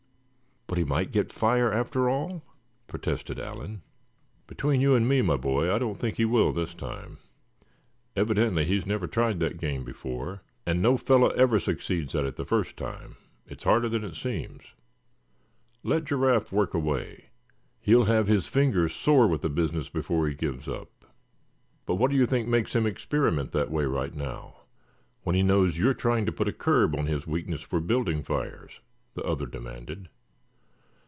"But 0.67 0.77
he 0.77 0.85
might 0.85 1.11
get 1.11 1.33
fire 1.33 1.69
after 1.69 2.07
all?" 2.09 2.43
protested 2.87 3.37
Allan. 3.37 3.81
"Between 4.47 4.79
you 4.79 4.95
and 4.95 5.05
me, 5.05 5.21
my 5.21 5.35
boy, 5.35 5.69
I 5.69 5.77
don't 5.77 5.99
think 5.99 6.15
he 6.15 6.23
will 6.23 6.53
this 6.53 6.73
time. 6.73 7.17
Evidently 8.15 8.63
he's 8.63 8.85
never 8.85 9.05
tried 9.05 9.41
that 9.41 9.57
game 9.59 9.83
before; 9.83 10.43
and 10.65 10.81
no 10.81 10.95
fellow 10.95 11.27
ever 11.31 11.59
succeeds 11.59 12.15
at 12.15 12.23
it 12.23 12.37
the 12.37 12.45
first 12.45 12.77
time. 12.77 13.17
It's 13.45 13.65
harder 13.65 13.89
than 13.89 14.05
it 14.05 14.15
seems. 14.15 14.61
Let 15.83 16.05
Giraffe 16.05 16.53
work 16.53 16.73
away; 16.73 17.25
he'll 17.81 18.05
have 18.05 18.27
his 18.27 18.47
fingers 18.47 18.95
sore 18.95 19.27
with 19.27 19.41
the 19.41 19.49
business 19.49 19.89
before 19.89 20.25
he 20.29 20.33
gives 20.33 20.69
up." 20.69 20.89
"But 21.85 21.95
what 21.95 22.11
do 22.11 22.15
you 22.15 22.25
think 22.25 22.47
makes 22.47 22.73
him 22.73 22.85
experiment 22.85 23.51
that 23.51 23.71
way 23.71 23.83
right 23.83 24.13
now, 24.15 24.61
when 25.23 25.35
he 25.35 25.43
knows 25.43 25.77
you're 25.77 25.93
trying 25.93 26.25
to 26.27 26.31
put 26.31 26.47
a 26.47 26.53
curb 26.53 26.95
on 26.95 27.07
his 27.07 27.27
weakness 27.27 27.61
for 27.61 27.81
building 27.81 28.23
fires?" 28.23 28.79
the 29.15 29.23
other 29.23 29.45
demanded. 29.45 30.07